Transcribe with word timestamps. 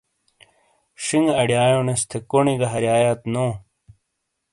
ݜینگے 1.03 1.33
اڑیایونیس 1.41 2.01
تھے، 2.09 2.17
کونڈی 2.29 2.53
گہ 2.59 2.67
ہاریایات 2.73 3.21
نو۔ 3.33 3.45